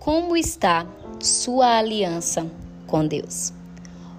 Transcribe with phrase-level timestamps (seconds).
[0.00, 0.86] Como está
[1.20, 2.50] sua aliança
[2.86, 3.52] com Deus?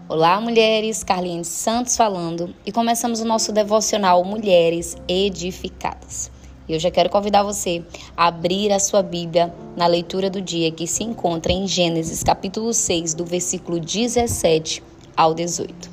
[0.08, 6.30] Olá, mulheres, Carlinhos Santos falando e começamos o nosso devocional Mulheres Edificadas.
[6.70, 7.84] Eu já quero convidar você
[8.16, 12.76] a abrir a sua Bíblia na leitura do dia que se encontra em Gênesis capítulo
[12.76, 14.84] 6, do versículo 17
[15.18, 15.90] ao 18,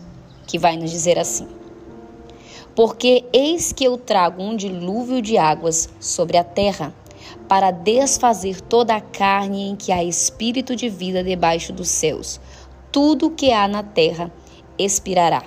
[0.46, 1.48] que vai nos dizer assim:
[2.76, 6.92] Porque eis que eu trago um dilúvio de águas sobre a terra
[7.48, 12.40] para desfazer toda a carne em que há espírito de vida debaixo dos céus.
[12.92, 14.32] Tudo que há na terra
[14.78, 15.42] expirará.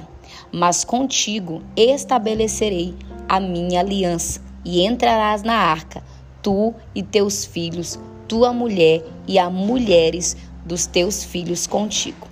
[0.52, 2.96] Mas contigo estabelecerei
[3.28, 6.04] a minha aliança, e entrarás na arca,
[6.42, 7.98] tu e teus filhos,
[8.28, 10.36] tua mulher e as mulheres
[10.66, 12.28] dos teus filhos contigo.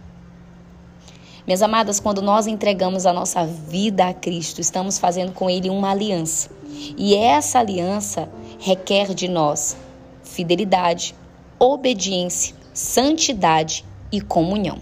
[1.48, 5.90] Minhas amadas, quando nós entregamos a nossa vida a Cristo, estamos fazendo com Ele uma
[5.90, 6.50] aliança.
[6.98, 8.30] E essa aliança
[8.60, 9.78] requer de nós
[10.22, 11.16] fidelidade,
[11.58, 14.80] obediência, santidade e comunhão.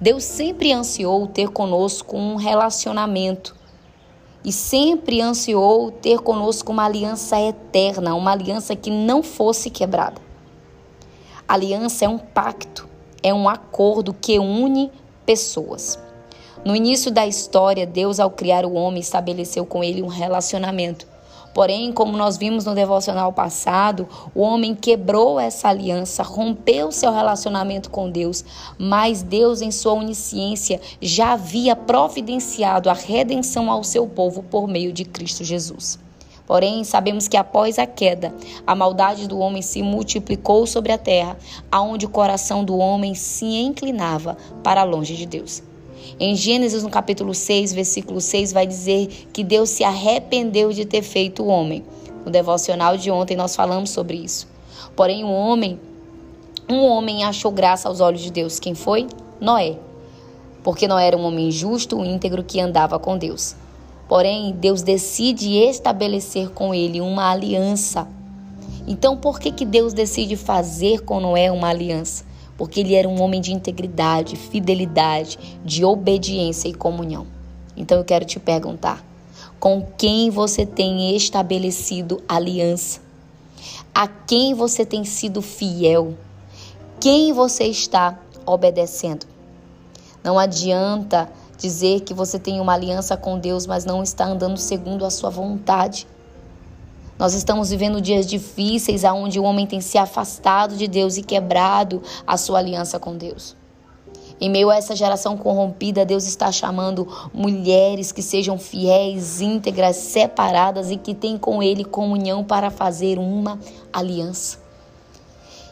[0.00, 3.54] Deus sempre ansiou ter conosco um relacionamento
[4.44, 10.20] e sempre ansiou ter conosco uma aliança eterna, uma aliança que não fosse quebrada.
[11.46, 12.88] aliança é um pacto,
[13.22, 14.90] é um acordo que une
[15.24, 15.98] pessoas.
[16.64, 21.06] No início da história, Deus, ao criar o homem, estabeleceu com ele um relacionamento
[21.58, 27.90] Porém, como nós vimos no devocional passado, o homem quebrou essa aliança, rompeu seu relacionamento
[27.90, 28.44] com Deus,
[28.78, 34.92] mas Deus, em sua onisciência, já havia providenciado a redenção ao seu povo por meio
[34.92, 35.98] de Cristo Jesus.
[36.46, 38.32] Porém, sabemos que após a queda,
[38.64, 41.36] a maldade do homem se multiplicou sobre a terra,
[41.72, 45.60] aonde o coração do homem se inclinava para longe de Deus.
[46.20, 51.02] Em Gênesis, no capítulo 6, versículo 6, vai dizer que Deus se arrependeu de ter
[51.02, 51.84] feito o homem.
[52.24, 54.48] No devocional de ontem nós falamos sobre isso.
[54.96, 55.78] Porém, o homem,
[56.68, 58.58] um homem achou graça aos olhos de Deus.
[58.58, 59.06] Quem foi?
[59.40, 59.76] Noé.
[60.62, 63.54] Porque Noé era um homem justo, íntegro que andava com Deus.
[64.08, 68.08] Porém, Deus decide estabelecer com ele uma aliança.
[68.86, 72.24] Então, por que, que Deus decide fazer com Noé uma aliança?
[72.58, 77.24] Porque ele era um homem de integridade, fidelidade, de obediência e comunhão.
[77.76, 79.02] Então eu quero te perguntar:
[79.60, 83.00] com quem você tem estabelecido aliança?
[83.94, 86.14] A quem você tem sido fiel?
[87.00, 89.24] Quem você está obedecendo?
[90.22, 95.04] Não adianta dizer que você tem uma aliança com Deus, mas não está andando segundo
[95.04, 96.06] a sua vontade.
[97.18, 102.00] Nós estamos vivendo dias difíceis onde o homem tem se afastado de Deus e quebrado
[102.24, 103.56] a sua aliança com Deus.
[104.40, 110.92] Em meio a essa geração corrompida, Deus está chamando mulheres que sejam fiéis, íntegras, separadas
[110.92, 113.58] e que têm com Ele comunhão para fazer uma
[113.92, 114.60] aliança.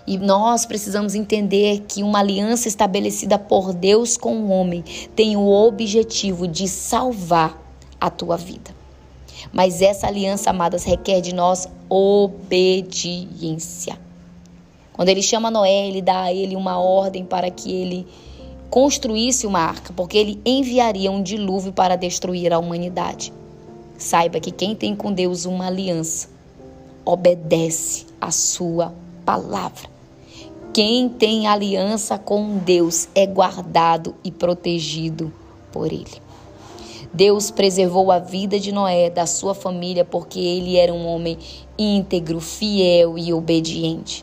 [0.05, 4.83] E nós precisamos entender que uma aliança estabelecida por Deus com o homem
[5.15, 7.57] tem o objetivo de salvar
[8.01, 8.76] a tua vida.
[9.53, 13.27] Mas essa aliança, amadas, requer de nós obediência.
[14.93, 18.07] Quando ele chama Noé, ele dá a ele uma ordem para que ele
[18.71, 23.33] construísse uma arca, porque ele enviaria um dilúvio para destruir a humanidade.
[23.99, 26.29] Saiba que quem tem com Deus uma aliança
[27.05, 28.93] obedece a sua
[29.25, 29.89] palavra.
[30.75, 35.33] Quem tem aliança com Deus é guardado e protegido
[35.73, 36.26] por ele.
[37.17, 41.39] Deus preservou a vida de Noé, da sua família, porque ele era um homem
[41.79, 44.23] íntegro, fiel e obediente.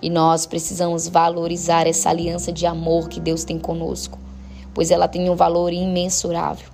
[0.00, 4.18] E nós precisamos valorizar essa aliança de amor que Deus tem conosco,
[4.72, 6.70] pois ela tem um valor imensurável.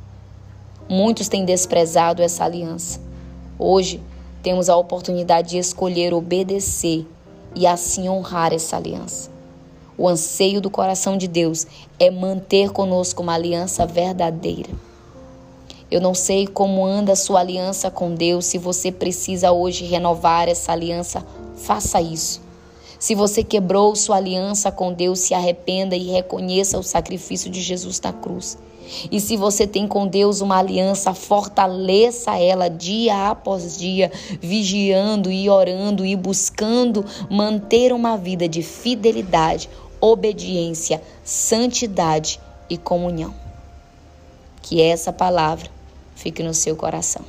[0.88, 3.00] Muitos têm desprezado essa aliança.
[3.58, 4.00] Hoje
[4.44, 7.04] temos a oportunidade de escolher obedecer
[7.52, 9.28] e assim honrar essa aliança.
[9.98, 11.66] O anseio do coração de Deus
[11.98, 14.70] é manter conosco uma aliança verdadeira.
[15.92, 18.47] Eu não sei como anda a sua aliança com Deus.
[18.47, 21.22] Se você precisa hoje renovar essa aliança,
[21.55, 22.40] faça isso.
[22.99, 28.00] Se você quebrou sua aliança com Deus, se arrependa e reconheça o sacrifício de Jesus
[28.00, 28.56] na cruz.
[29.11, 35.50] E se você tem com Deus uma aliança, fortaleça ela dia após dia, vigiando e
[35.50, 39.69] orando e buscando manter uma vida de fidelidade,
[40.00, 42.40] obediência, santidade
[42.70, 43.34] e comunhão.
[44.62, 45.81] Que essa palavra
[46.14, 47.25] fique no seu coração.